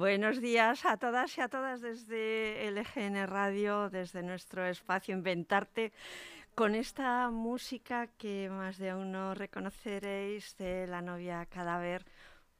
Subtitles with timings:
[0.00, 5.92] Buenos días a todas y a todas desde LGN Radio, desde nuestro espacio Inventarte,
[6.54, 12.06] con esta música que más de uno reconoceréis de la novia cadáver.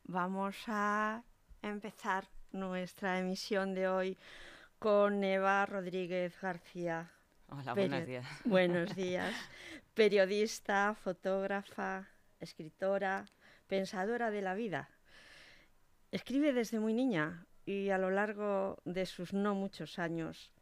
[0.05, 1.23] Vamos a
[1.63, 4.19] empezar nuestra emisión de hoy
[4.79, 7.11] con Eva Rodríguez García.
[7.49, 8.27] Hola, buenos días.
[8.45, 9.35] Buenos días.
[9.95, 12.07] Periodista, fotógrafa,
[12.39, 13.25] escritora,
[13.67, 14.91] pensadora de la vida
[16.13, 20.53] Escribe desde muy niña y a lo largo de sus no muchos años.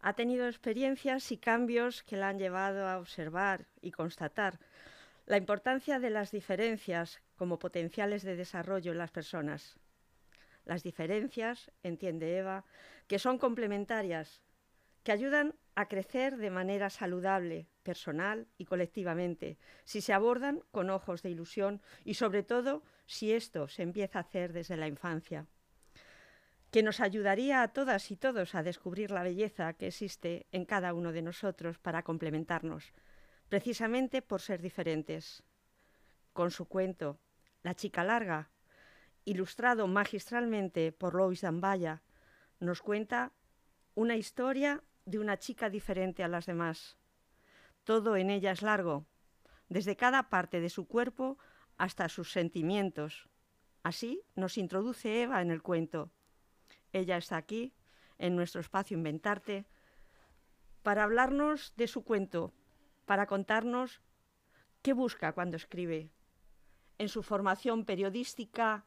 [0.00, 4.58] Ha tenido experiencias y cambios que la han llevado a observar y constatar
[5.26, 9.76] la importancia de las diferencias como potenciales de desarrollo en las personas.
[10.64, 12.64] Las diferencias, entiende Eva,
[13.06, 14.42] que son complementarias,
[15.04, 21.22] que ayudan a crecer de manera saludable, personal y colectivamente, si se abordan con ojos
[21.22, 25.48] de ilusión y sobre todo si esto se empieza a hacer desde la infancia,
[26.70, 30.94] que nos ayudaría a todas y todos a descubrir la belleza que existe en cada
[30.94, 32.92] uno de nosotros para complementarnos,
[33.48, 35.42] precisamente por ser diferentes.
[36.32, 37.18] Con su cuento,
[37.62, 38.48] La chica larga,
[39.24, 42.02] ilustrado magistralmente por Lois Dambaya,
[42.60, 43.32] nos cuenta
[43.96, 46.96] una historia de una chica diferente a las demás.
[47.82, 49.04] Todo en ella es largo,
[49.68, 51.38] desde cada parte de su cuerpo
[51.80, 53.30] hasta sus sentimientos.
[53.82, 56.10] Así nos introduce Eva en el cuento.
[56.92, 57.72] Ella está aquí,
[58.18, 59.64] en nuestro espacio Inventarte,
[60.82, 62.52] para hablarnos de su cuento,
[63.06, 64.02] para contarnos
[64.82, 66.10] qué busca cuando escribe.
[66.98, 68.84] En su formación periodística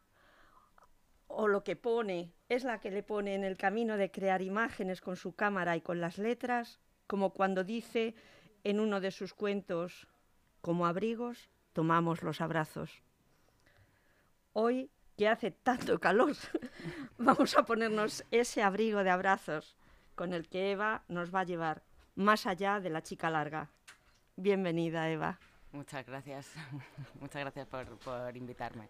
[1.25, 5.01] o lo que pone es la que le pone en el camino de crear imágenes
[5.01, 8.13] con su cámara y con las letras, como cuando dice
[8.63, 10.07] en uno de sus cuentos,
[10.61, 13.03] como abrigos tomamos los abrazos.
[14.53, 16.35] Hoy, que hace tanto calor,
[17.17, 19.75] vamos a ponernos ese abrigo de abrazos
[20.15, 21.83] con el que Eva nos va a llevar
[22.15, 23.71] más allá de la chica larga.
[24.35, 25.39] Bienvenida, Eva.
[25.71, 26.53] Muchas gracias,
[27.19, 28.89] muchas gracias por, invitarme.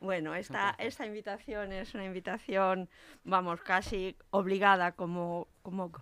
[0.00, 2.88] Bueno, esta, esta invitación es una invitación,
[3.22, 5.92] vamos, casi obligada como, como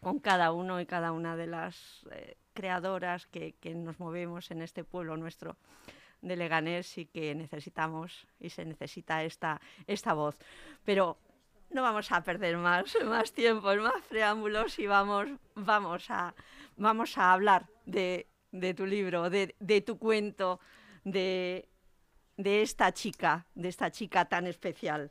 [0.00, 4.84] con cada uno y cada una de las eh, creadoras que, nos movemos en este
[4.84, 5.56] pueblo nuestro
[6.22, 10.36] de Leganés y que necesitamos y se necesita esta, esta voz.
[10.84, 11.18] Pero
[11.70, 16.34] no vamos a perder más, más tiempo, más preámbulos y vamos, vamos, a,
[16.76, 20.60] vamos a hablar de, de tu libro, de, de tu cuento,
[21.04, 21.68] de,
[22.36, 25.10] de esta chica, de esta chica tan especial.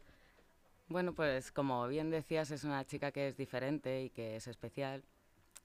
[0.88, 5.04] Bueno, pues como bien decías, es una chica que es diferente y que es especial.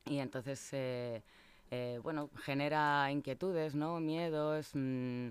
[0.06, 1.22] Y entonces, eh,
[1.70, 4.00] eh, bueno, genera inquietudes, ¿no?
[4.00, 5.28] Miedos mm,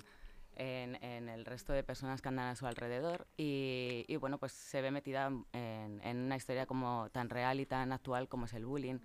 [0.55, 3.27] en, el resto de personas que andan a su alrededor.
[3.37, 7.65] Y, y bueno, pues se ve metida en, en, una historia como tan real y
[7.65, 8.99] tan actual como es el bullying.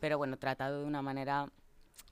[0.00, 1.50] Pero bueno, tratado de una manera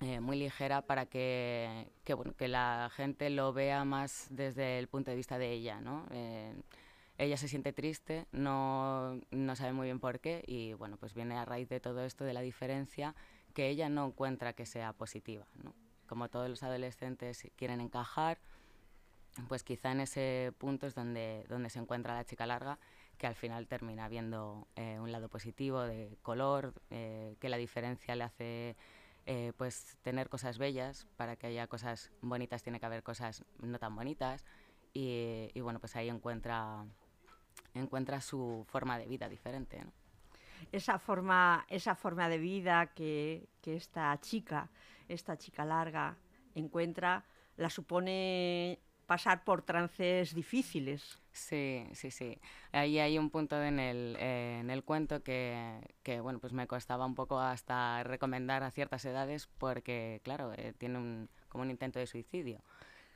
[0.00, 4.86] eh, muy ligera para que, que, bueno, que la gente lo vea más desde el
[4.86, 6.06] punto de vista de ella, ¿no?
[6.12, 6.54] Eh,
[7.18, 11.36] ella se siente triste, no, no sabe muy bien por qué y bueno, pues viene
[11.36, 13.16] a raíz de todo esto de la diferencia
[13.54, 15.74] que ella no encuentra que sea positiva, ¿no?
[16.06, 18.38] Como todos los adolescentes quieren encajar,
[19.48, 22.78] pues quizá en ese punto es donde, donde se encuentra la chica larga,
[23.18, 28.24] que al final termina viendo eh, un lado positivo de color, que la diferencia le
[28.24, 28.76] hace
[29.30, 33.78] eh, pues tener cosas bellas, para que haya cosas bonitas tiene que haber cosas no
[33.78, 34.42] tan bonitas
[34.94, 36.86] y, bueno, pues ahí encuentra,
[37.74, 39.84] encuentra su forma de vida diferente.
[40.72, 44.68] Esa forma, esa forma de vida que, que esta chica,
[45.08, 46.16] esta chica larga,
[46.54, 47.24] encuentra,
[47.56, 51.18] la supone pasar por trances difíciles.
[51.32, 52.38] Sí, sí, sí.
[52.72, 56.66] Ahí hay un punto en el, eh, en el cuento que, que, bueno, pues me
[56.66, 61.70] costaba un poco hasta recomendar a ciertas edades porque, claro, eh, tiene un, como un
[61.70, 62.60] intento de suicidio.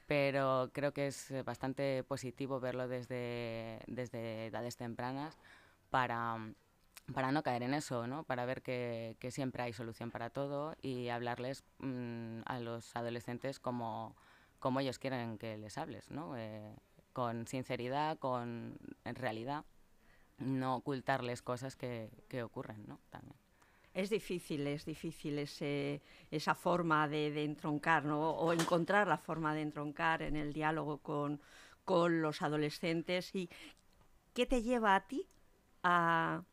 [0.06, 5.38] Pero creo que es bastante positivo verlo desde, desde edades tempranas
[5.90, 6.36] para,
[7.14, 8.24] para no caer en eso, ¿no?
[8.24, 13.58] Para ver que, que siempre hay solución para todo y hablarles mm, a los adolescentes
[13.58, 14.16] como
[14.62, 16.36] como ellos quieren que les hables, ¿no?
[16.36, 16.76] Eh,
[17.12, 19.64] con sinceridad, con en realidad,
[20.38, 23.00] no ocultarles cosas que, que ocurren, ¿no?
[23.10, 23.36] También.
[23.92, 26.00] Es difícil, es difícil ese,
[26.30, 28.30] esa forma de, de, entroncar, ¿no?
[28.30, 31.40] O encontrar la forma de entroncar en el diálogo con,
[31.84, 33.34] con los adolescentes.
[33.34, 33.50] ¿Y
[34.32, 35.26] qué te lleva a ti
[35.82, 36.44] a,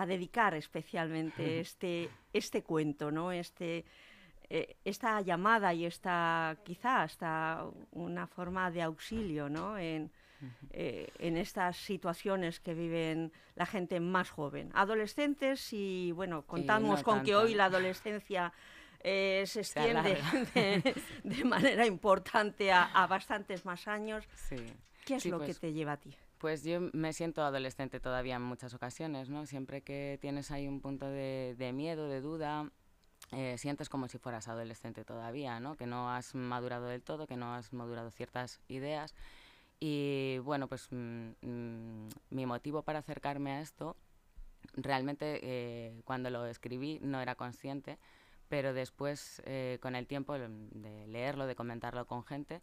[0.00, 3.32] a dedicar especialmente este, este cuento, ¿no?
[3.32, 3.84] Este,
[4.48, 9.78] eh, esta llamada y esta quizá hasta una forma de auxilio ¿no?
[9.78, 10.10] en,
[10.72, 14.70] eh, en estas situaciones que viven la gente más joven.
[14.74, 18.52] Adolescentes y, bueno, contamos con que hoy la adolescencia
[19.00, 20.18] eh, se extiende
[21.22, 24.26] de, manera importante a, bastantes más años.
[25.04, 26.16] ¿Qué es lo que pues te lleva a ti?
[26.40, 29.44] Pues yo me siento adolescente todavía en muchas ocasiones, ¿no?
[29.44, 32.70] Siempre que tienes ahí un punto de, de miedo, de duda,
[33.32, 35.76] eh, sientes como si fueras adolescente todavía, ¿no?
[35.76, 39.14] Que no has madurado del todo, que no has madurado ciertas ideas.
[39.80, 43.94] Y bueno, pues mm, mm, mi motivo para acercarme a esto,
[44.72, 47.98] realmente eh, cuando lo escribí no era consciente,
[48.48, 52.62] pero después eh, con el tiempo de leerlo, de comentarlo con gente,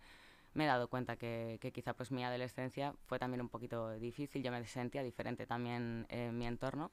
[0.57, 4.41] me he dado cuenta que, que, quizá pues mi adolescencia fue también un poquito difícil,
[4.41, 6.91] yo me sentía diferente también en mi entorno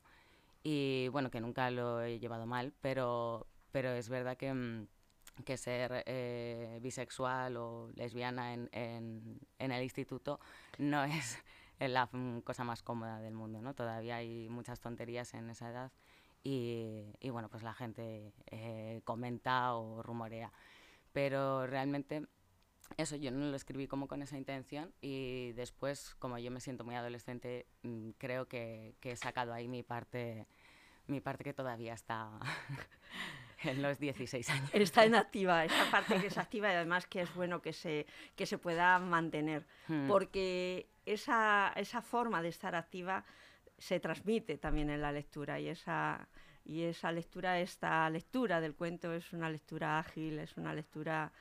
[0.63, 4.87] y bueno, que nunca lo he llevado mal, pero, pero es verdad que, mm,
[5.45, 10.41] que ser eh, bisexual o lesbiana en, en, en, el instituto
[10.79, 11.39] no es
[11.81, 13.75] la mm, cosa más cómoda del mundo, ¿no?
[13.75, 15.93] Todavía hay muchas tonterías en esa edad
[16.43, 20.53] y, y bueno, pues la gente eh, comenta o rumorea.
[21.13, 22.27] Pero realmente
[22.97, 26.85] eso yo no lo escribí como con esa intención y después, como yo me siento
[26.85, 30.47] muy adolescente, mm, creo que, que he sacado ahí mi parte,
[31.07, 32.31] mi parte que todavía está
[33.63, 34.71] en los 16 años.
[34.73, 38.07] Está en activa, esa parte que es activa y además que es bueno que se,
[38.37, 40.09] que se pueda mantener, hmm.
[40.09, 43.25] porque esa, esa forma de estar activa
[43.79, 46.29] se transmite también en la lectura y esa,
[46.65, 51.33] y esa lectura, esta lectura del cuento es una lectura ágil, es una lectura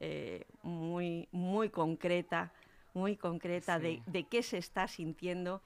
[0.00, 2.52] eh, muy, muy concreta,
[2.94, 5.62] muy concreta de, de, qué se está sintiendo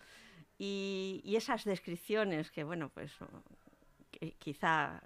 [0.59, 3.13] y, y esas descripciones que, bueno, pues
[4.39, 5.03] quizá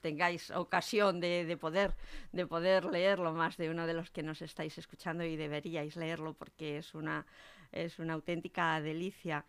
[0.00, 1.94] tengáis ocasión de, de, poder,
[2.32, 6.34] de poder leerlo más de uno de los que nos estáis escuchando y deberíais leerlo
[6.34, 7.26] porque es una,
[7.72, 9.44] es una auténtica delicia.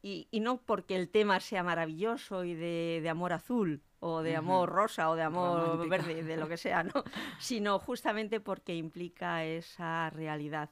[0.00, 4.36] Y, y no porque el tema sea maravilloso y de, de amor azul o de
[4.36, 6.92] amor rosa o de amor verde, de lo que sea, ¿no?
[7.38, 10.70] sino justamente porque implica esa realidad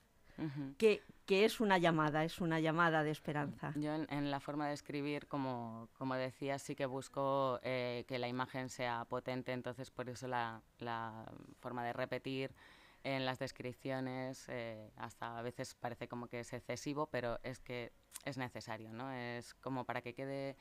[0.76, 3.73] que, que, es una llamada, es una llamada de esperanza.
[3.75, 8.28] Yo en, la forma de escribir, como, como decía, sí que busco eh, que la
[8.28, 11.25] imagen sea potente, entonces por eso la, la
[11.61, 12.55] forma de repetir
[13.02, 17.93] en las descripciones, eh, hasta a veces parece como que es excesivo, pero es que
[18.25, 19.12] es necesario, ¿no?
[19.12, 20.56] Es como para que quede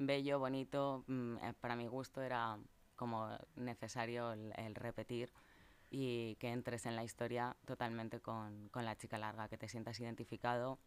[0.00, 2.58] bello, bonito, mm, eh, para mi gusto era
[2.96, 5.32] como necesario el repetir
[5.90, 9.98] y que entres en la historia totalmente con, con la chica larga, que te sientas
[10.00, 10.78] identificado,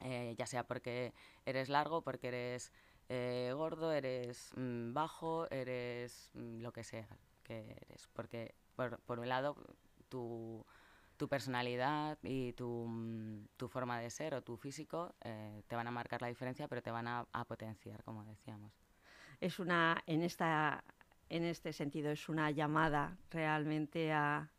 [0.00, 1.12] eh, ya sea porque
[1.44, 2.72] eres largo, porque eres
[3.08, 7.08] eh, gordo, eres mm, bajo, eres mm, lo que sea
[7.42, 8.08] que eres.
[8.12, 9.56] Porque, por, por un lado,
[10.08, 10.64] tu,
[11.18, 15.86] tu personalidad y tu, mm, tu, forma de ser o tu físico eh, te van
[15.86, 18.72] a marcar la diferencia, pero te van a, a potenciar, como decíamos.
[19.40, 20.82] Es una, en esta
[21.30, 24.50] en este sentido es una llamada realmente a,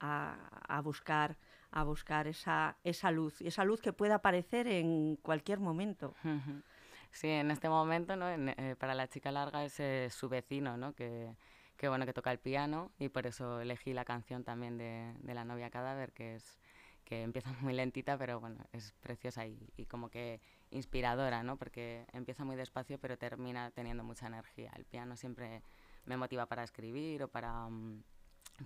[0.00, 1.36] a, buscar
[1.70, 6.14] a buscar esa, esa luz, esa luz que pueda aparecer en cualquier momento.
[7.10, 8.28] Sí, en este momento, ¿no?
[8.28, 10.92] Eh, para la chica larga es eh, su vecino, ¿no?
[10.92, 11.34] Que,
[11.78, 15.34] que, bueno, que toca el piano y por eso elegí la canción también de, de,
[15.34, 16.58] La novia cadáver, que es
[17.04, 21.56] que empieza muy lentita, pero bueno, es preciosa y, y, como que inspiradora, ¿no?
[21.56, 24.72] Porque empieza muy despacio, pero termina teniendo mucha energía.
[24.76, 25.62] El piano siempre
[26.04, 28.02] me motiva para escribir o para, mm,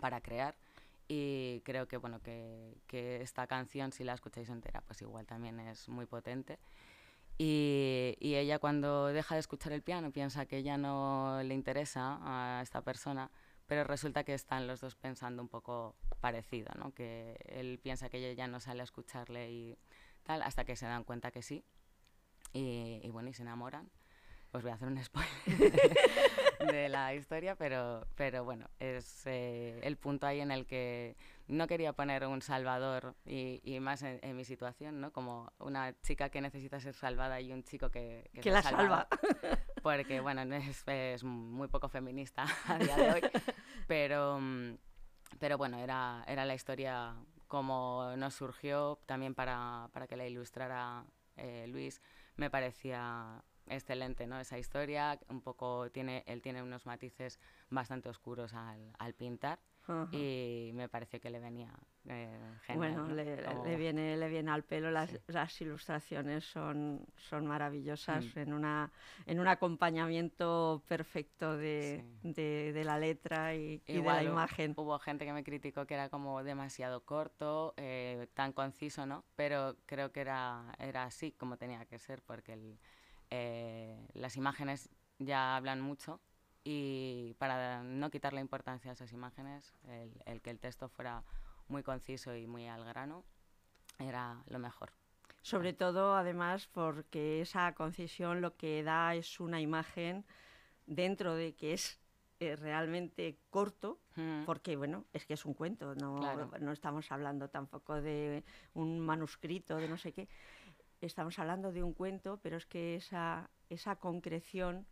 [0.00, 0.56] para crear.
[1.06, 5.60] Y creo que, bueno, que, que, esta canción, si la escucháis entera, pues igual también
[5.60, 6.58] es muy potente.
[7.38, 12.18] Y, y, ella cuando deja de escuchar el piano piensa que ya no le interesa
[12.22, 13.30] a esta persona,
[13.66, 16.92] pero resulta que están los dos pensando un poco parecido, ¿no?
[16.94, 19.78] Que él piensa que ella ya no sale a escucharle y
[20.22, 21.64] tal, hasta que se dan cuenta que sí.
[22.52, 23.90] Y, y bueno, y se enamoran
[24.52, 25.30] os voy a hacer un spoiler
[26.72, 31.16] de, la historia, pero, pero bueno, es eh, el punto ahí en el que
[31.48, 35.12] no quería poner un salvador y, y más en, en, mi situación, ¿no?
[35.12, 39.08] Como una chica que necesita ser salvada y un chico que, que, que la salva.
[39.82, 43.22] Porque, bueno, es, es, muy poco feminista a día de hoy,
[43.86, 44.38] pero,
[45.38, 47.16] pero bueno, era, era la historia
[47.48, 51.04] como nos surgió también para, para que la ilustrara
[51.36, 52.00] eh, Luis,
[52.36, 54.40] me parecía excelente, ¿no?
[54.40, 57.38] Esa historia, un poco tiene, él tiene unos matices
[57.70, 59.58] bastante oscuros al, al pintar
[60.12, 61.72] y me pareció que le venía
[62.08, 62.94] eh, genial.
[62.94, 68.38] Bueno, le, viene, le viene al pelo, las, las ilustraciones son, son maravillosas mm.
[68.38, 68.92] en, una,
[69.26, 74.74] en un acompañamiento perfecto de, de, la letra y, de la imagen.
[74.76, 79.24] Hubo gente que me criticó que era como demasiado corto, eh, tan conciso, ¿no?
[79.34, 82.78] Pero creo que era, era así como tenía que ser, porque el,
[83.34, 86.20] eh, las imágenes ya hablan mucho
[86.64, 91.24] y para no quitarle importancia a esas imágenes, el, el, que el texto fuera
[91.66, 93.24] muy conciso y muy al grano
[93.98, 94.92] era lo mejor.
[95.40, 100.26] Sobre todo, además, porque esa concisión lo que da es una imagen
[100.86, 101.98] dentro de que es
[102.38, 103.98] eh, realmente corto,
[104.44, 106.20] porque bueno, es que es un cuento, no,
[106.60, 110.28] no estamos hablando tampoco de un manuscrito, de no sé qué,
[111.06, 114.86] estamos hablando de un cuento, pero es que esa, esa concreción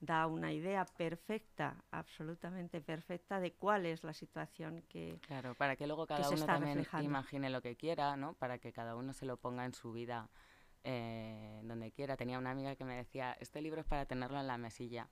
[0.00, 5.86] da una idea perfecta, absolutamente perfecta, de cuál es la situación que Claro, para que
[5.86, 8.34] luego cada uno también imagine lo que quiera, ¿no?
[8.34, 10.30] Para que cada uno se lo ponga en su vida
[10.84, 12.16] eh, donde quiera.
[12.16, 15.08] Tenía una amiga que me decía, este libro es para tenerlo en la mesilla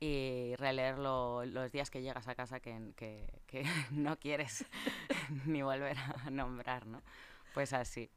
[0.00, 4.64] y releerlo los días que llegas a casa que, que, que no quieres
[5.46, 7.02] ni volver a nombrar, ¿no?
[7.52, 8.10] Pues así.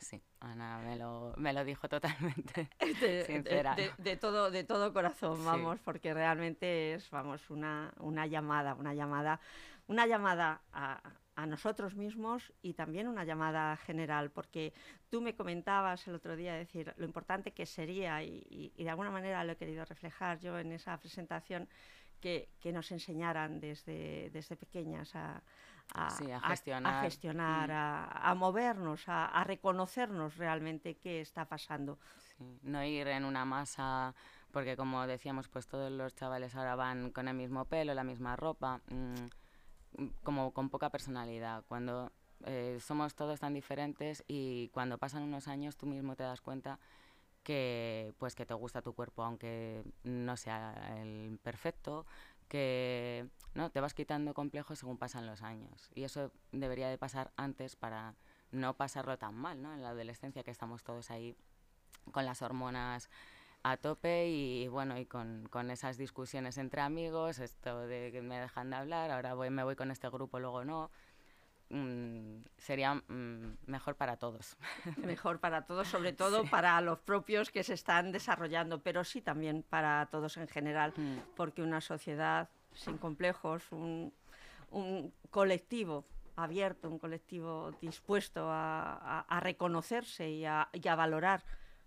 [0.00, 3.76] Sí, Ana me lo, me lo dijo totalmente de, sincera.
[3.98, 9.40] De, todo, de todo corazón, vamos, porque realmente es, vamos, una, una llamada, una llamada,
[9.88, 11.00] una llamada a,
[11.34, 14.72] a nosotros mismos y también una llamada general, porque
[15.08, 19.10] tú me comentabas el otro día, decir, lo importante que sería, y, y, de alguna
[19.10, 21.68] manera lo he querido reflejar yo en esa presentación,
[22.20, 25.40] que, que nos enseñaran desde, desde pequeñas a,
[25.94, 26.10] a,
[26.50, 31.98] gestionar, a, movernos, a, reconocernos realmente qué está pasando.
[32.62, 34.14] no ir en una masa,
[34.52, 38.36] porque como decíamos, pues todos los chavales ahora van con el mismo pelo, la misma
[38.36, 41.64] ropa, mm, como con poca personalidad.
[41.66, 42.12] Cuando
[42.44, 46.78] eh, somos todos tan diferentes y cuando pasan unos años tú mismo te das cuenta
[47.42, 52.06] que pues que te gusta tu cuerpo aunque no sea el perfecto
[52.48, 53.70] que ¿no?
[53.70, 55.90] te vas quitando complejos según pasan los años.
[55.94, 58.14] Y eso debería de pasar antes para
[58.50, 59.74] no pasarlo tan mal, ¿no?
[59.74, 61.36] En la adolescencia que estamos todos ahí
[62.12, 63.10] con las hormonas
[63.62, 68.38] a tope y, bueno, y con, con, esas discusiones entre amigos, esto de que me
[68.40, 70.90] dejan de hablar, ahora voy, me voy con este grupo, luego no.
[71.70, 74.56] Mm, sería mm, mejor para todos.
[74.96, 79.62] Mejor para todos, sobre todo para los propios que se están desarrollando, pero sí también
[79.68, 81.34] para todos en general, mm.
[81.36, 84.14] porque una sociedad sin complejos, un,
[84.70, 86.06] un colectivo
[86.36, 91.42] abierto, un colectivo dispuesto a, a, reconocerse y a, y a valorar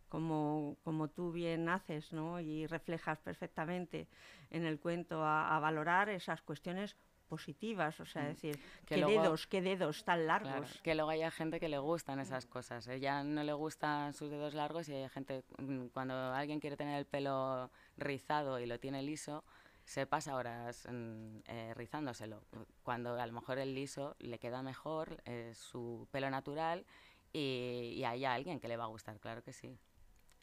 [0.10, 2.42] como, como, tú bien haces ¿no?
[2.42, 4.10] y reflejas perfectamente
[4.50, 6.98] en el cuento, a, valorar esas cuestiones
[7.32, 8.28] positivas, o sea, mm.
[8.28, 10.82] decir, qué dedos, qué dedos tan largos.
[10.84, 12.90] que luego haya gente que le gustan esas cosas.
[12.90, 17.00] Ella no le gustan sus dedos largos y hay gente, mm, cuando alguien quiere tener
[17.00, 19.46] el pelo rizado y lo tiene liso,
[19.86, 22.44] se pasa horas mm, eh, rizándoselo.
[22.84, 26.86] Cuando a lo mejor el liso le queda mejor, es su pelo natural
[27.32, 29.80] y, y hay alguien que le va a gustar, claro que sí.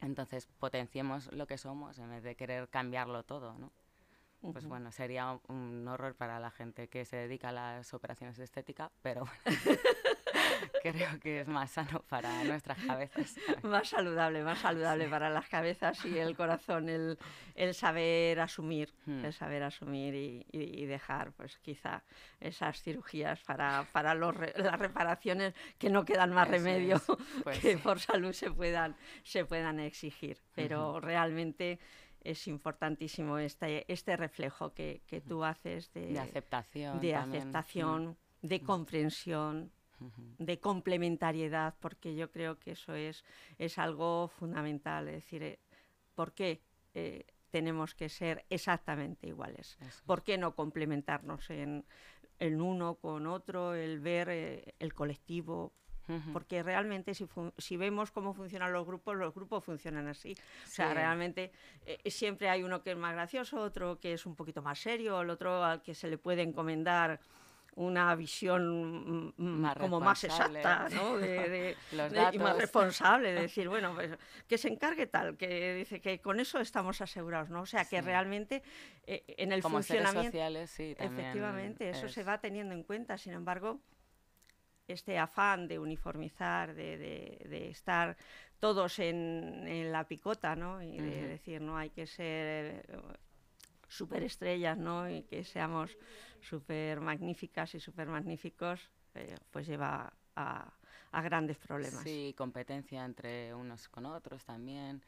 [0.00, 3.72] Entonces potenciemos lo que somos en vez de querer cambiarlo todo, ¿no?
[4.40, 8.44] Pues bueno, sería un horror para la gente que se dedica a las operaciones de
[8.44, 9.24] estética, pero
[10.82, 13.34] creo que es más sano para nuestras cabezas.
[13.62, 17.18] más saludable, más saludable para las cabezas y el corazón, el,
[17.54, 19.24] el saber asumir, hmm.
[19.24, 22.02] el saber asumir y, y, dejar, pues quizá
[22.40, 27.00] esas cirugías para, para los las reparaciones que no quedan más remedio
[27.42, 30.38] pues que por salud se puedan, se puedan exigir.
[30.54, 31.78] Pero realmente
[32.30, 39.72] es importantísimo este, este reflejo que, que tú haces de, aceptación, de, aceptación, de comprensión,
[40.38, 43.24] de complementariedad, porque yo creo que eso es,
[43.56, 45.08] es algo fundamental.
[45.08, 45.58] Es decir, eh,
[46.14, 46.60] ¿por qué
[46.94, 49.78] eh, tenemos que ser exactamente iguales?
[50.04, 51.86] ¿Por qué no complementarnos en,
[52.38, 55.72] el uno con otro, el ver eh, el colectivo?
[56.32, 57.26] Porque realmente si,
[57.58, 60.34] si, vemos cómo funcionan los grupos, los grupos funcionan así.
[60.64, 61.52] O sea, realmente
[61.84, 65.20] eh, siempre hay uno que es más gracioso, otro que es un poquito más serio,
[65.20, 67.20] el otro al que se le puede encomendar
[67.74, 69.32] una visión
[69.78, 71.16] como más exacta ¿no?
[71.18, 71.76] de,
[72.32, 74.10] y más responsable de decir bueno pues
[74.48, 78.00] que se encargue tal que dice que con eso estamos asegurados no o sea que
[78.00, 78.64] realmente
[79.06, 83.16] eh, en el funcionamiento sociales, sí, efectivamente eso se va teniendo en cuenta.
[83.16, 83.80] Sin embargo
[84.88, 88.16] este afán de uniformizar, de, de, estar
[88.58, 90.82] todos en, en, la picota, ¿no?
[90.82, 92.84] Y de decir, no, hay que ser
[93.88, 95.08] superestrellas, ¿no?
[95.08, 95.96] Y que seamos
[96.40, 100.72] súper magníficas y súper magníficos, eh, pues lleva a,
[101.12, 102.02] a, grandes problemas.
[102.02, 105.02] Sí, competencia entre unos con otros también.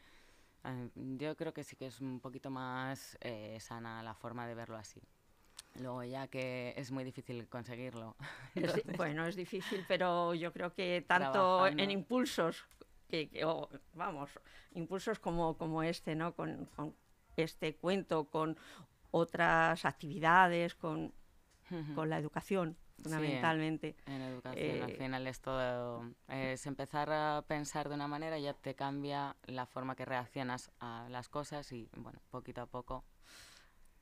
[0.65, 4.55] Eh, yo creo que sí que es un poquito más eh, sana la forma de
[4.55, 5.01] verlo así.
[5.77, 8.17] Luego ya que es muy difícil conseguirlo.
[8.97, 12.65] bueno, es difícil, pero yo creo que tanto en impulsos,
[13.09, 13.31] que,
[13.95, 14.31] vamos,
[14.73, 16.35] impulsos como, como este, ¿no?
[16.35, 16.95] Con, con,
[17.37, 18.59] este cuento, con
[19.13, 21.15] otras actividades, con,
[21.95, 23.97] con la educación fundamentalmente.
[24.07, 28.55] en educación, al eh, final es todo, es empezar a pensar de una manera ya
[28.55, 33.05] te cambia la forma que reaccionas a las cosas y bueno, poquito a poco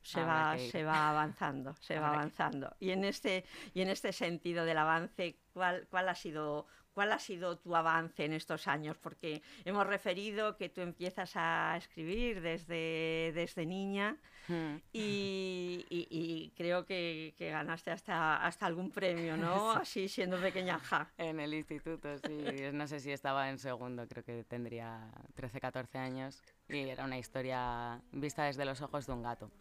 [0.03, 2.75] se va, se va avanzando, se va avanzando.
[2.81, 6.67] Y en este, y en este sentido del avance, ¿cuál, cuál ha sido
[6.99, 8.97] ¿Cuál ha sido tu avance en estos años?
[8.99, 14.17] Porque hemos referido que tú empiezas a escribir desde, desde niña
[14.49, 14.79] hmm.
[14.93, 19.71] y, creo que, ganaste hasta, hasta algún premio, ¿no?
[19.81, 21.09] Así siendo pequeña ja.
[21.19, 22.45] En el instituto, sí.
[22.73, 27.17] No sé si estaba en segundo, creo que tendría 13, 14 años y era una
[27.17, 29.53] historia vista desde los ojos de un gato.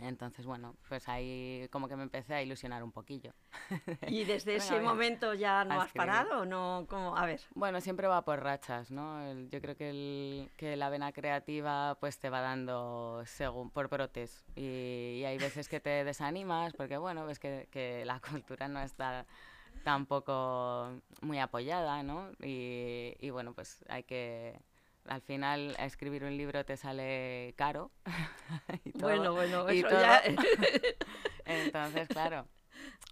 [0.00, 3.32] Entonces, bueno, pues ahí como que me empecé a ilusionar un poquillo.
[4.08, 6.86] ¿Y desde ese momento ya no has parado no?
[6.88, 7.40] como A ver.
[7.54, 9.32] Bueno, siempre va por rachas, ¿no?
[9.48, 14.44] yo creo que, el, que la vena creativa pues te va dando según, por brotes
[14.54, 19.26] y, hay veces que te desanimas porque, bueno, ves que, que la cultura no está
[19.82, 22.30] tampoco muy apoyada, ¿no?
[22.42, 24.58] Y, y bueno, pues hay que
[25.08, 27.90] al final escribir un libro te sale caro.
[28.94, 30.22] bueno, bueno, eso ya...
[31.44, 32.46] Entonces, claro,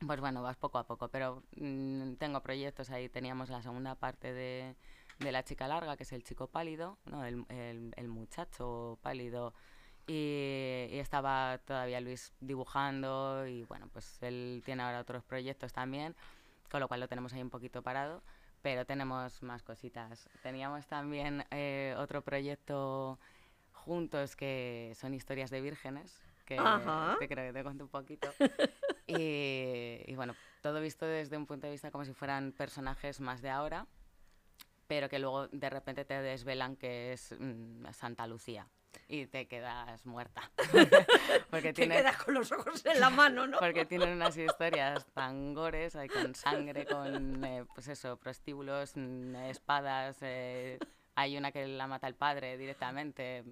[0.07, 3.09] pues bueno, vas poco a poco, pero mm, tengo proyectos ahí.
[3.09, 4.75] Teníamos la segunda parte de,
[5.21, 7.25] de, La chica larga, que es el chico pálido, ¿no?
[7.25, 9.55] el, el, muchacho pálido.
[10.07, 16.15] Y, y, estaba todavía Luis dibujando y bueno, pues él tiene ahora otros proyectos también,
[16.71, 18.23] con lo cual lo tenemos ahí un poquito parado
[18.65, 20.27] pero tenemos más cositas.
[20.43, 23.19] Teníamos también eh, otro proyecto
[23.73, 28.33] juntos que son historias de vírgenes, que te creo que te cuento un poquito.
[29.07, 33.51] y, bueno, todo visto desde un punto de vista como si fueran personajes más de
[33.51, 33.87] ahora,
[34.87, 38.67] pero que luego de repente te desvelan que es mm, Santa Lucía
[39.09, 40.51] y te quedas muerta.
[41.51, 43.59] porque te quedas con los ojos en la mano, ¿no?
[43.59, 49.37] porque tienen unas historias tan gores, hay con sangre, con, eh, pues eso, prostíbulos, mm,
[49.37, 50.79] espadas, eh,
[51.15, 53.45] hay una que la mata el padre directamente.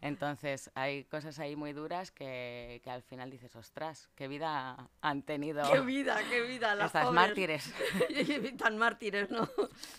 [0.00, 5.22] Entonces hay cosas ahí muy duras que, que, al final dices, ostras, qué vida han
[5.22, 5.70] tenido.
[5.70, 6.74] Qué vida, qué vida.
[6.74, 7.72] Las estas mártires.
[8.58, 9.48] Tan mártires, ¿no?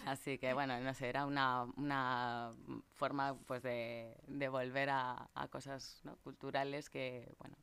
[0.05, 2.51] Así que bueno, no sé, era una, una
[2.95, 6.15] forma pues de, de volver a, a cosas ¿no?
[6.17, 7.55] culturales que, bueno,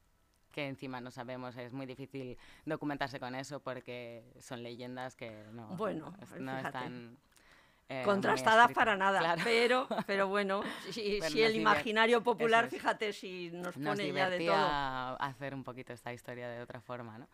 [0.52, 5.68] que encima no sabemos, es muy difícil documentarse con eso porque son leyendas que no,
[5.76, 7.18] bueno, no están
[7.90, 14.12] eh, contrastadas para nada, pero, pero bueno, si, el imaginario popular, fíjate si nos, pone
[14.12, 15.16] ya de todo.
[15.20, 17.28] hacer un poquito esta historia de otra forma, ¿no?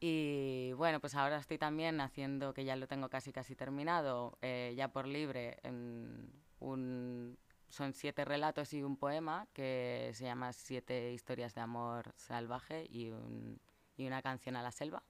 [0.00, 4.74] Y bueno, pues ahora estoy también haciendo, que ya lo tengo casi casi terminado, eh,
[4.76, 6.28] ya por libre, en
[6.58, 12.86] un, son siete relatos y un poema que se llama Siete historias de amor salvaje
[12.90, 13.60] y, un,
[13.96, 15.02] y una canción a la selva.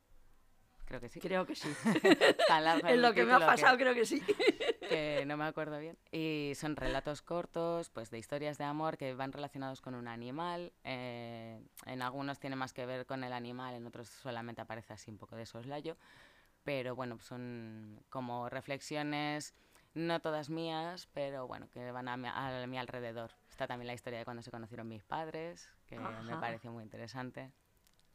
[0.85, 1.21] Creo que sí.
[1.21, 1.69] Creo que sí.
[2.89, 4.21] en lo que me ha pasado, creo que sí.
[4.89, 5.97] que no me acuerdo bien.
[6.13, 10.73] Y son relatos cortos, pues de historias de amor que van relacionados con un animal.
[10.85, 15.11] Eh, en algunos tiene más que ver con el animal, en otros solamente aparece así
[15.11, 15.97] un poco de soslayo.
[16.65, 19.55] Pero bueno, son como reflexiones,
[19.95, 22.17] no todas mías, pero bueno, que van a
[22.67, 23.33] mi, alrededor.
[23.51, 27.53] Está también la historia de cuando se conocieron mis padres, que me pareció muy interesante.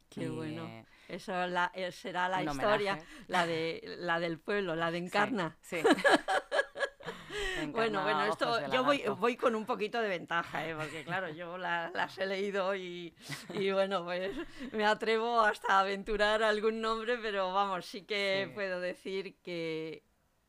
[0.09, 0.85] Qué bueno.
[1.07, 1.33] Eso
[1.73, 5.57] eh, será la historia, la, de, la del pueblo, la de Encarna.
[5.61, 5.77] Sí.
[7.71, 10.75] bueno, bueno, esto yo voy, voy con un poquito de ventaja, ¿eh?
[10.75, 13.15] porque claro, yo las he leído y,
[13.53, 14.31] y, bueno, pues
[14.71, 20.03] me atrevo hasta a aventurar algún nombre, pero vamos, sí que puedo decir que,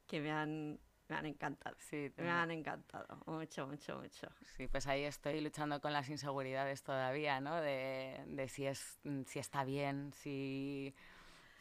[0.07, 0.79] que me han
[1.11, 1.77] me han encantado.
[1.79, 3.19] Sí, me han encantado.
[3.27, 4.29] Mucho, mucho, mucho.
[4.57, 7.61] Sí, pues ahí estoy luchando con las inseguridades todavía, ¿no?
[7.61, 10.95] De, de si, es, si está bien, si...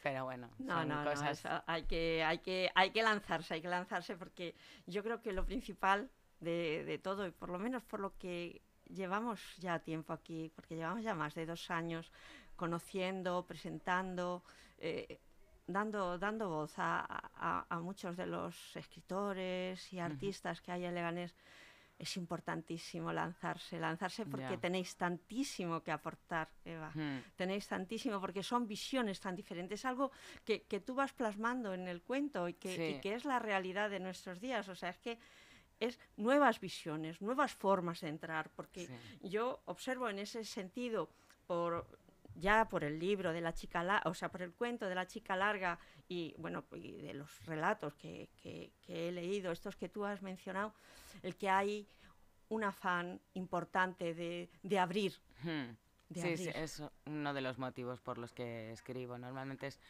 [0.02, 1.44] Pero bueno, no, no, cosas...
[1.44, 4.54] no, hay, que, hay, que, hay que lanzarse, hay que lanzarse porque
[4.86, 8.62] yo creo que lo principal de, de todo, y por lo menos por lo que
[8.88, 12.10] llevamos ya tiempo aquí, porque llevamos ya más de dos años
[12.56, 14.42] conociendo, presentando,
[14.78, 15.20] eh,
[15.72, 21.34] dando, dando voz a, muchos de los escritores y artistas que hay en Leganés,
[22.00, 26.90] es importantísimo lanzarse, lanzarse porque tenéis tantísimo que aportar, Eva.
[27.36, 30.10] Tenéis tantísimo porque son visiones tan diferentes, algo
[30.44, 34.68] que, tú vas plasmando en el cuento y que, es la realidad de nuestros días.
[34.68, 35.18] O sea, es que
[35.78, 38.88] es nuevas visiones, nuevas formas de entrar, porque
[39.22, 41.10] yo observo en ese sentido,
[41.46, 41.86] por
[42.40, 45.36] ya por el libro de la chica, o sea, por el cuento de la chica
[45.36, 48.28] larga y bueno, y de los relatos que,
[48.88, 50.74] he leído, estos que tú has mencionado,
[51.22, 51.86] el que hay
[52.48, 55.12] un afán importante de, abrir.
[55.42, 55.76] Hmm.
[56.12, 59.18] sí, sí, es uno de los motivos por los que escribo.
[59.18, 59.80] Normalmente es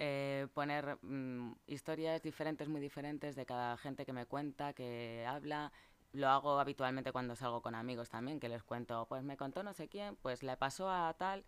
[0.00, 5.72] eh, poner mm, historias diferentes, muy diferentes de cada gente que me cuenta, que habla.
[6.12, 9.74] Lo hago habitualmente cuando salgo con amigos también, que les cuento, pues me contó no
[9.74, 11.44] sé quién, pues le pasó a tal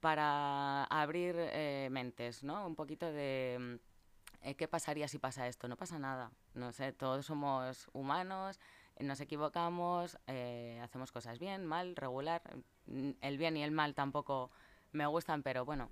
[0.00, 2.66] para abrir eh, mentes, ¿no?
[2.66, 5.68] Un poquito de mm, eh, qué pasaría si pasa esto.
[5.68, 6.30] No pasa nada.
[6.54, 8.58] No sé, todos somos humanos,
[9.00, 12.42] nos equivocamos, eh, hacemos cosas bien, mal, regular.
[12.86, 14.50] Mm, el bien y el mal tampoco
[14.92, 15.90] me gustan, pero bueno,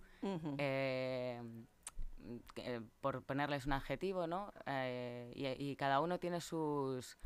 [3.01, 4.53] por ponerles un adjetivo, ¿no?
[5.35, 7.19] y cada uno tiene sus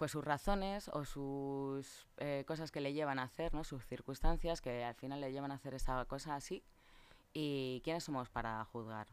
[0.00, 3.64] pues sus razones o sus eh, cosas que le llevan a hacer, ¿no?
[3.64, 6.64] sus circunstancias que al final le llevan a hacer esa cosa así
[7.34, 9.08] y quiénes somos para juzgar.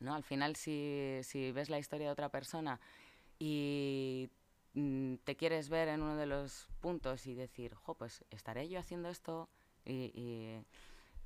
[0.00, 0.14] ¿no?
[0.14, 2.80] Al final si, si ves la historia de otra persona
[3.38, 4.28] y
[4.74, 8.80] mm, te quieres ver en uno de los puntos y decir, jo, pues estaré yo
[8.80, 9.48] haciendo esto
[9.86, 10.58] y,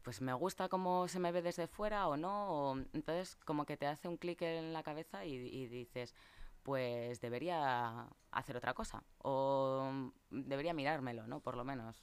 [0.04, 3.88] pues me gusta cómo se me ve desde fuera o no, entonces como que te
[3.88, 6.14] hace un clic en la cabeza y dices,
[6.62, 11.40] pues debería hacer otra cosa o debería mirármelo, ¿no?
[11.40, 12.02] Por lo menos.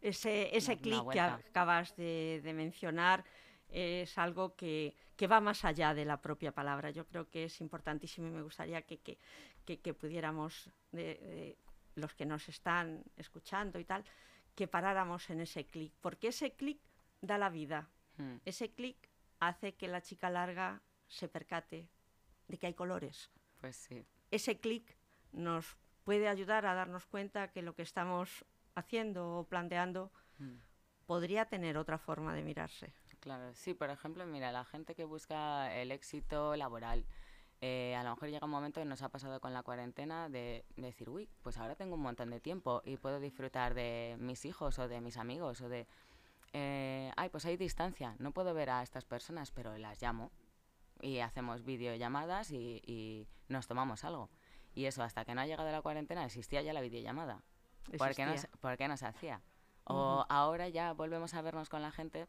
[0.00, 3.24] Ese, ese clic que acabas de, mencionar
[3.68, 4.94] es algo que,
[5.30, 6.90] va más allá de la propia palabra.
[6.90, 11.56] Yo creo que es importantísimo y me gustaría que, que, pudiéramos, de,
[11.94, 14.04] los que nos están escuchando y tal,
[14.54, 16.80] que paráramos en ese clic, porque ese clic
[17.20, 17.88] da la vida.
[18.16, 18.36] Hmm.
[18.44, 18.96] Ese clic
[19.40, 21.88] hace que la chica larga se percate
[22.48, 23.88] de que hay colores, pues
[24.30, 24.96] Ese clic
[25.32, 30.54] nos puede ayudar a darnos cuenta que lo que estamos haciendo o planteando mm.
[31.06, 32.92] podría tener otra forma de mirarse.
[33.20, 37.04] Claro, sí, por ejemplo, mira, la gente que busca el éxito laboral,
[37.60, 40.64] eh, a lo mejor llega un momento que nos ha pasado con la cuarentena de,
[40.76, 44.78] decir, uy, pues ahora tengo un montón de tiempo y puedo disfrutar de mis hijos
[44.78, 45.88] o de mis amigos o de,
[46.52, 50.30] eh, ay, pues hay distancia, no puedo ver a estas personas, pero las llamo
[51.00, 54.28] y hacemos videollamadas y, nos tomamos algo.
[54.74, 57.42] Y eso, hasta que no ha llegado la cuarentena, existía ya la videollamada.
[57.96, 58.34] ¿Por qué, no,
[58.88, 59.40] no se hacía?
[59.84, 62.26] O ahora ya volvemos a vernos con la gente,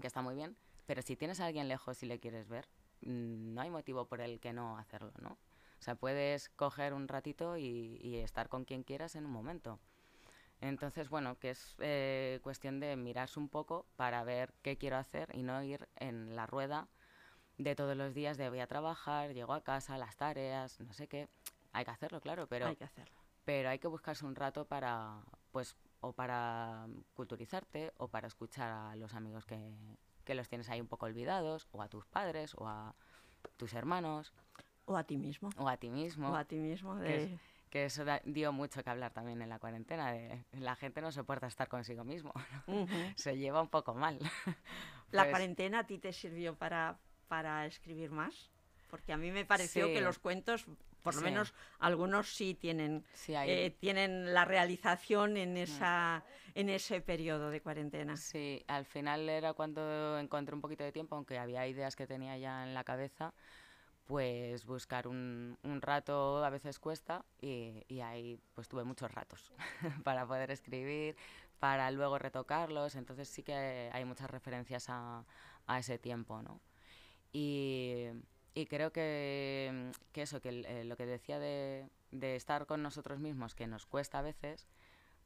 [0.00, 0.56] que está muy bien,
[0.86, 2.68] pero si tienes a alguien lejos y le quieres ver,
[3.00, 5.30] mm, no hay motivo por el que no hacerlo, ¿no?
[5.30, 9.78] O sea, puedes coger un ratito y, estar con quien quieras en un momento.
[10.60, 15.28] Entonces, bueno, que es eh, cuestión de mirarse un poco para ver qué quiero hacer
[15.34, 16.88] y no ir en la rueda
[17.58, 21.08] de todos los días de voy a trabajar, llego a casa, las tareas, no sé
[21.08, 21.28] qué.
[21.72, 23.14] Hay que hacerlo, claro, pero hay que hacerlo.
[23.44, 25.20] Pero hay que buscarse un rato para,
[25.52, 29.58] pues, o para culturizarte o para escuchar a los amigos que,
[30.24, 32.94] que los tienes ahí un poco olvidados, o a tus padres, o a
[33.56, 34.34] tus hermanos.
[34.84, 35.50] O a ti mismo.
[35.56, 36.30] O a ti mismo.
[36.30, 36.98] O a ti mismo.
[37.70, 40.12] Que, eso dio mucho que hablar también en la cuarentena.
[40.12, 42.32] De, la gente no soporta estar consigo mismo.
[43.16, 44.18] Se lleva un poco mal.
[45.10, 48.50] ¿La pues cuarentena a ti te sirvió para, para escribir más?
[48.90, 50.66] Porque a mí me pareció que los cuentos,
[51.02, 55.58] por lo menos algunos sí tienen, eh, tienen la realización en, mm.
[55.58, 58.16] esa, en ese periodo de cuarentena.
[58.16, 62.38] Sí, al final era cuando encontré un poquito de tiempo, aunque había ideas que tenía
[62.38, 63.34] ya en la cabeza,
[64.06, 69.52] pues buscar un, un rato a veces cuesta y, y, ahí pues tuve muchos ratos
[70.04, 71.16] para poder escribir,
[71.58, 75.24] para luego retocarlos, entonces sí que hay muchas referencias a,
[75.66, 76.60] a ese tiempo, ¿no?
[77.32, 78.08] Y,
[78.68, 83.86] creo que, eso, que eh, lo que decía de, estar con nosotros mismos, que nos
[83.86, 84.66] cuesta a veces,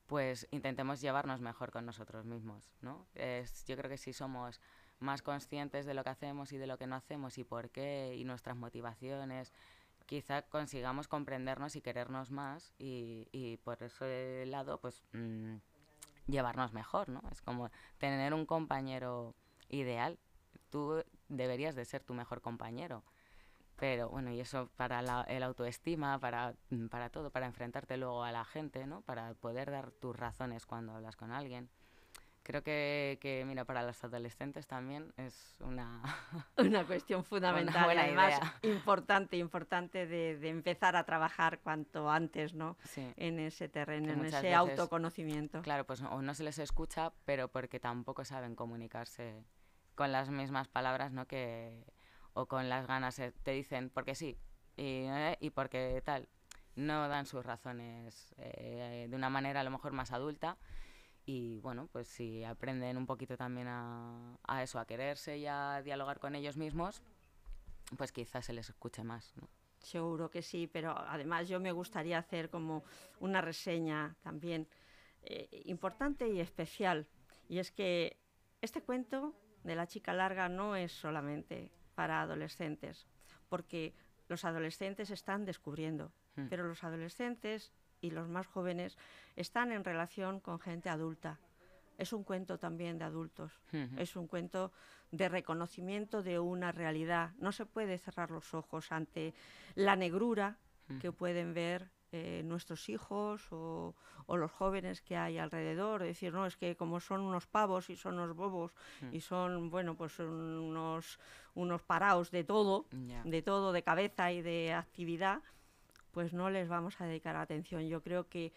[0.07, 3.07] pues intentemos llevarnos mejor con nosotros mismos, ¿no?
[3.15, 4.61] Es, yo creo que si somos
[4.99, 8.17] más conscientes de lo que hacemos y de lo que no hacemos y por qué
[8.17, 9.53] y nuestras motivaciones,
[10.07, 15.59] quizá consigamos comprendernos y querernos más y, y por ese lado, pues mm,
[16.27, 17.23] llevarnos mejor, ¿no?
[17.31, 19.35] Es como tener un compañero
[19.69, 20.19] ideal.
[20.71, 23.05] Tú deberías de ser tu mejor compañero.
[23.81, 28.23] Pero bueno, y eso para la, el autoestima, para, mm, para todo, para enfrentarte luego
[28.23, 29.01] a la gente, ¿no?
[29.01, 31.71] Para poder dar tus razones cuando hablas con alguien.
[32.43, 36.03] creo que, que, mira, para los adolescentes también es una...
[36.59, 42.77] una cuestión fundamental y además importante, importante de, de, empezar a trabajar cuanto antes, ¿no?
[43.17, 45.63] En ese terreno, en ese autoconocimiento.
[45.63, 49.43] Claro, pues o no se les escucha, pero porque tampoco saben comunicarse
[50.01, 51.27] con las mismas palabras, ¿no?
[51.27, 51.85] Que,
[52.33, 54.39] o con las ganas, eh, te dicen porque sí
[54.79, 56.27] y, eh, y porque tal.
[56.75, 60.57] No dan sus razones eh, de una manera a lo mejor más adulta
[61.27, 65.83] y bueno, pues si aprenden un poquito también a, a, eso, a quererse y a
[65.83, 67.03] dialogar con ellos mismos,
[67.99, 69.37] pues quizás se les escuche más.
[69.37, 69.51] ¿no?
[69.81, 72.85] Seguro que sí, pero además yo me gustaría hacer como
[73.19, 74.67] una reseña también
[75.25, 77.07] eh, importante y especial.
[77.51, 78.17] Y es que
[78.63, 83.07] este cuento de la chica larga no es solamente para adolescentes,
[83.49, 83.95] porque
[84.29, 86.47] los adolescentes están descubriendo, hmm.
[86.49, 88.97] pero los adolescentes y los más jóvenes
[89.37, 91.39] están en relación con gente adulta.
[91.99, 93.53] Es un cuento también de adultos,
[93.99, 94.73] es un cuento
[95.11, 97.33] de reconocimiento de una realidad.
[97.39, 99.35] No se puede cerrar los ojos ante
[99.75, 100.57] la negrura
[100.99, 103.95] que pueden ver eh, nuestros hijos o,
[104.29, 108.15] los jóvenes que hay alrededor, decir, no, es que como son unos pavos y son
[108.15, 108.73] unos bobos
[109.11, 111.19] y son, bueno, pues unos,
[111.55, 112.87] unos paraos de todo,
[113.25, 115.41] de todo, de cabeza y de actividad,
[116.13, 117.89] pues no les vamos a dedicar atención.
[117.89, 118.53] Yo creo que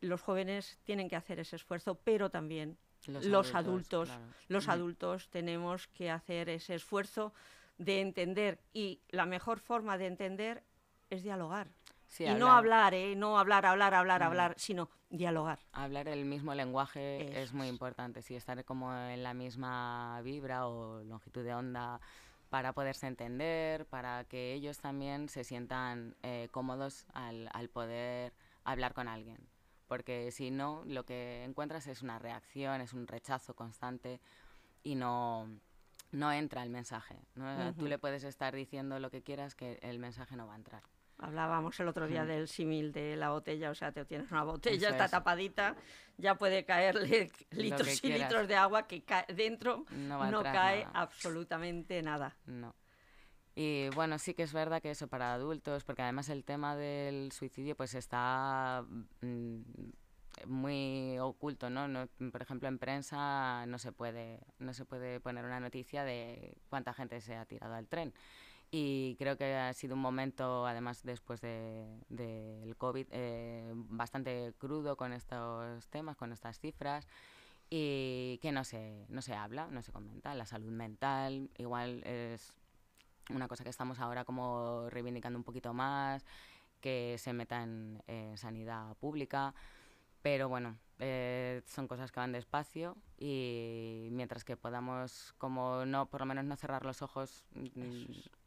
[0.00, 4.10] los jóvenes tienen que hacer ese esfuerzo, pero también los, adultos,
[4.48, 7.32] los adultos tenemos que hacer ese esfuerzo
[7.78, 10.62] de entender y la mejor forma de entender
[11.10, 11.68] es dialogar.
[12.18, 13.14] Y no hablar, ¿eh?
[13.16, 15.60] no hablar, hablar, hablar, hablar, sino dialogar.
[15.72, 21.02] Hablar el mismo lenguaje es muy importante, sí, estar como en la misma vibra o
[21.04, 22.00] longitud de onda
[22.50, 28.92] para poderse entender, para que ellos también se sientan eh, cómodos al, al, poder hablar
[28.92, 29.48] con alguien.
[29.86, 34.20] Porque si no, lo que encuentras es una reacción, es un rechazo constante
[34.82, 35.48] y no,
[36.12, 37.18] no entra el mensaje.
[37.78, 40.82] Tú le puedes estar diciendo lo que quieras que el mensaje no va a entrar.
[41.18, 44.88] Hablábamos el otro día del símil de la botella, o sea, te tienes una botella,
[44.88, 45.76] está tapadita,
[46.18, 52.36] ya puede caerle litros y litros de agua que dentro no, cae absolutamente nada.
[52.46, 52.74] No.
[53.54, 57.32] Y bueno, sí que es verdad que eso para adultos, porque además el tema del
[57.32, 58.84] suicidio pues está
[59.20, 59.60] mm,
[60.46, 61.86] muy oculto, ¿no?
[61.86, 62.08] ¿no?
[62.30, 66.94] Por ejemplo, en prensa no se puede no se puede poner una noticia de cuánta
[66.94, 68.14] gente se ha tirado al tren
[68.74, 74.96] y creo que ha sido un momento, además después del de, COVID, eh, bastante crudo
[74.96, 77.06] con estos temas, con estas cifras
[77.68, 80.34] y que no se, no se habla, no se comenta.
[80.34, 82.54] La salud mental igual es
[83.28, 86.24] una cosa que estamos ahora como reivindicando un poquito más,
[86.80, 88.02] que se meta en
[88.38, 89.54] sanidad pública,
[90.22, 96.20] pero bueno, eh, son cosas que van despacio y mientras que podamos, como no, por
[96.20, 97.44] lo menos no cerrar los ojos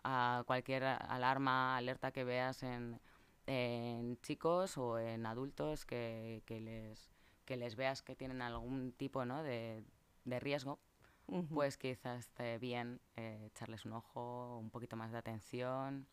[0.06, 3.02] a cualquier alarma, alerta que veas en,
[3.48, 7.12] en chicos o en adultos que, que, les,
[7.44, 9.42] que les veas que tienen algún tipo ¿no?
[9.42, 9.84] de,
[10.26, 10.80] de riesgo,
[11.52, 16.08] pues quizás esté bien eh, echarles un ojo, un poquito más de atención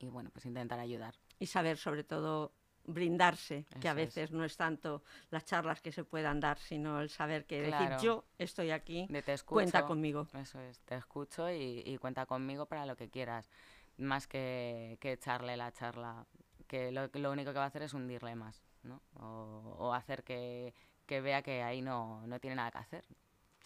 [0.00, 1.14] y bueno, pues intentar ayudar.
[1.38, 2.52] Y saber sobre todo
[2.86, 7.08] brindarse, que a veces no es tanto las charlas que se puedan dar, sino el
[7.08, 9.08] saber que decir yo estoy aquí,
[9.46, 10.28] cuenta conmigo.
[10.34, 13.50] Eso es, te escucho y, cuenta conmigo para lo que quieras,
[13.96, 16.26] más que, que echarle la charla,
[16.66, 19.00] que lo, lo, único que va a hacer es hundirle más, ¿no?
[19.14, 20.74] O, o hacer que,
[21.06, 23.04] que, vea que ahí no, no tiene nada que hacer.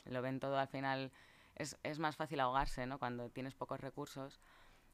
[0.04, 1.10] Lo ven todo al final,
[1.56, 2.98] es, es más fácil ahogarse, ¿no?
[2.98, 4.40] Cuando tienes pocos recursos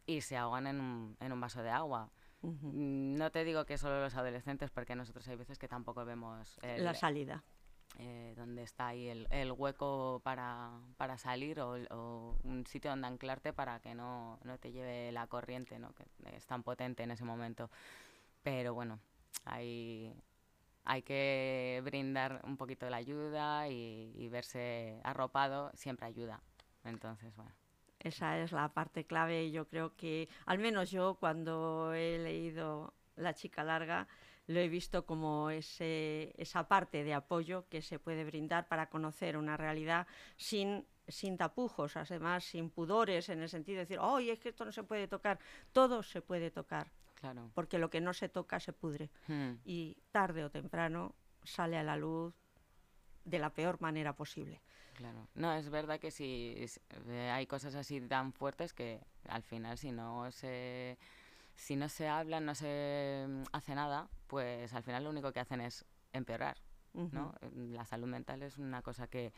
[0.06, 2.10] y se ahogan en un, en un vaso de agua
[2.44, 6.58] Mm, no te digo que solo los adolescentes, porque nosotros hay veces que tampoco vemos
[6.62, 7.42] la salida.
[7.98, 13.52] Eh, donde está ahí el, el hueco para, para salir o, un sitio donde anclarte
[13.52, 15.94] para que no, no, te lleve la corriente, ¿no?
[15.94, 16.04] que
[16.34, 17.70] es tan potente en ese momento.
[18.42, 18.98] Pero bueno,
[19.44, 20.12] hay,
[20.84, 26.42] hay que brindar un poquito de la ayuda y, y verse arropado siempre ayuda.
[26.82, 27.52] Entonces, bueno.
[28.04, 32.94] Esa es la parte clave y yo creo que, al menos yo cuando he leído
[33.16, 34.06] La chica larga,
[34.46, 39.38] lo he visto como ese, esa parte de apoyo que se puede brindar para conocer
[39.38, 44.38] una realidad sin, sin tapujos, además sin pudores, en el sentido de decir, oye, es
[44.38, 45.38] que esto no se puede tocar.
[45.72, 47.50] Todo se puede tocar, claro.
[47.54, 49.10] porque lo que no se toca se pudre.
[49.28, 49.54] Hmm.
[49.64, 52.34] Y tarde o temprano sale a la luz
[53.24, 54.60] de la peor manera posible.
[54.94, 55.28] Claro.
[55.34, 56.54] No, es verdad que si
[57.08, 60.98] eh, hay cosas así tan fuertes que al final si no se
[61.56, 65.40] si no se habla, no se mm, hace nada, pues al final lo único que
[65.40, 66.56] hacen es empeorar.
[66.94, 67.34] ¿no?
[67.72, 69.32] La salud mental es una cosa que,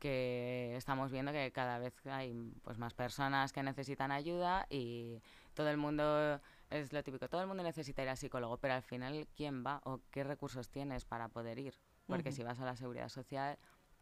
[0.00, 5.22] que estamos viendo que cada vez hay pues más personas que necesitan ayuda y
[5.54, 8.82] todo el mundo es lo típico, todo el mundo necesita ir al psicólogo, pero al
[8.82, 11.74] final quién va o qué recursos tienes para poder ir,
[12.06, 13.56] porque si vas a la seguridad social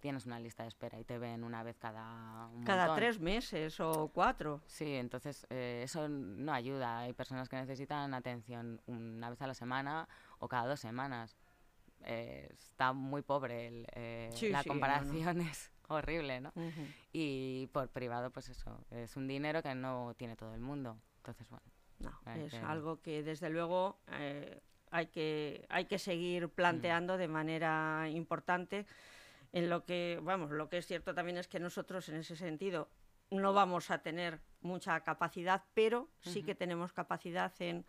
[0.04, 4.10] tienes una lista de espera y te ven una vez cada cada tres meses o
[4.12, 4.60] cuatro.
[4.66, 6.98] Sí, entonces eh, eso no ayuda.
[6.98, 10.06] Hay personas que necesitan atención una vez a la semana
[10.40, 11.38] o cada dos semanas.
[12.02, 16.52] Eh, está muy pobre el, eh, la comparación es horrible, ¿no?
[17.10, 20.98] Y por privado, pues eso, es un dinero que no tiene todo el mundo.
[21.16, 21.64] Entonces, bueno.
[22.00, 23.96] No, es algo que desde luego
[24.90, 28.84] hay, que, hay que seguir planteando de manera importante
[29.54, 32.90] en lo que, vamos, lo que es cierto también es que nosotros en ese sentido
[33.30, 37.86] no vamos a tener mucha capacidad, pero sí que tenemos capacidad en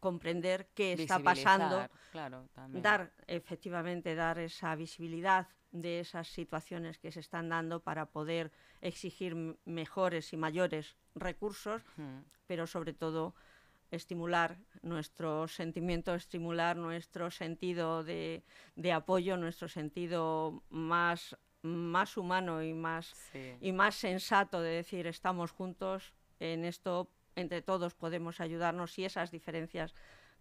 [0.00, 1.88] comprender qué está pasando,
[2.68, 9.34] dar efectivamente dar esa visibilidad de esas situaciones que se están dando para poder exigir
[9.64, 11.82] mejores y mayores recursos,
[12.46, 13.34] pero sobre todo
[13.90, 18.42] estimular nuestro sentimiento, estimular nuestro sentido de,
[18.92, 23.14] apoyo, nuestro sentido más, más humano y más,
[23.60, 29.30] y más sensato de decir estamos juntos en esto, entre todos podemos ayudarnos y esas
[29.30, 29.94] diferencias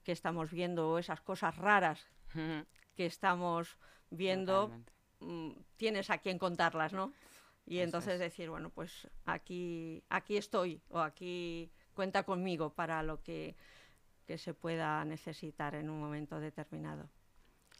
[0.03, 2.07] que estamos viendo o esas cosas raras
[2.95, 3.77] que estamos
[4.09, 4.71] viendo,
[5.19, 7.13] mm, tienes a quien contarlas, ¿no?
[7.65, 13.55] Y entonces decir, bueno, pues aquí, aquí estoy o aquí cuenta conmigo para lo que,
[14.37, 17.09] se pueda necesitar en un momento determinado.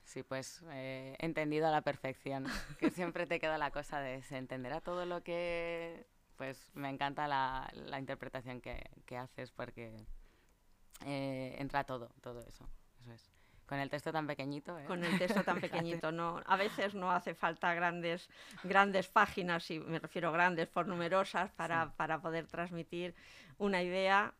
[0.06, 2.48] Sí, pues eh, entendido a la perfección,
[2.80, 6.08] que siempre te queda la cosa de se entenderá todo lo que...
[6.36, 9.96] Pues me encanta la, interpretación que, haces porque
[11.06, 12.68] eh, entra todo, todo eso.
[13.02, 13.32] Eso es.
[13.68, 14.80] Con el texto tan pequeñito.
[14.80, 14.86] ¿eh?
[14.86, 16.42] Con el texto tan pequeñito, no.
[16.46, 18.30] A veces no hace falta grandes,
[18.64, 23.14] grandes páginas, y me refiero grandes por numerosas, para, para poder transmitir
[23.58, 24.34] una idea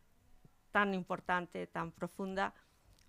[0.70, 2.54] tan importante, tan profunda,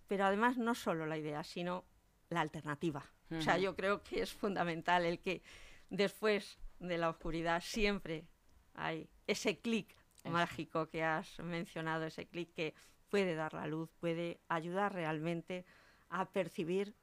[0.08, 1.86] pero además no solo la idea, sino
[2.30, 3.04] la alternativa.
[3.32, 5.44] O sea, yo creo que es fundamental el que
[5.90, 8.26] después de la oscuridad siempre
[8.74, 9.96] hay ese clic
[10.26, 12.74] mágico que has mencionado, ese clic que
[13.10, 15.66] puede dar la luz, puede ayudar realmente
[16.10, 16.96] a percibir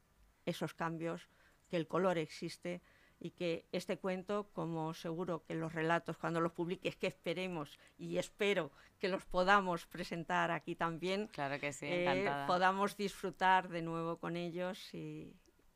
[0.45, 1.29] esos cambios,
[1.69, 2.83] que el color existe
[3.19, 8.19] y que este cuento, como seguro que los relatos cuando los publiques, que esperemos y
[8.19, 14.19] espero que los podamos presentar aquí también, claro que sí, eh, podamos disfrutar de nuevo
[14.19, 15.33] con ellos y,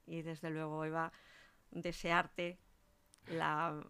[0.07, 1.12] desde luego Eva,
[1.70, 2.59] desearte
[3.29, 3.81] la,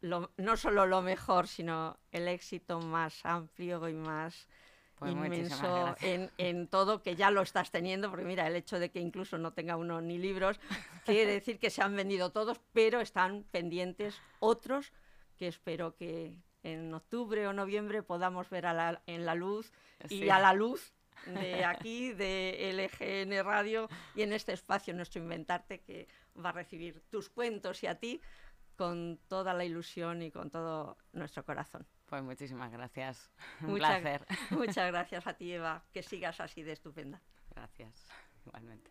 [0.00, 4.46] no solo lo mejor, sino el éxito más amplio y más
[4.98, 8.90] pues inmenso en, en, todo, que ya lo estás teniendo, porque mira, el hecho de
[8.90, 10.58] que incluso no tenga uno ni libros,
[11.04, 14.92] quiere decir que se han vendido todos, pero están pendientes otros
[15.36, 18.64] que espero que en octubre o noviembre podamos ver
[19.06, 19.72] en la luz
[20.08, 20.94] y a la luz
[21.26, 26.08] de aquí, de LGN Radio y en este espacio nuestro Inventarte que
[26.42, 28.20] va a recibir tus cuentos y a ti
[28.76, 31.86] con toda la ilusión y con todo nuestro corazón.
[32.06, 33.30] Pues muchísimas gracias.
[33.62, 34.24] Un placer.
[34.50, 35.84] Muchas gracias a ti, Eva.
[35.92, 37.20] Que sigas así de estupenda.
[37.54, 38.06] Gracias.
[38.44, 38.90] Igualmente.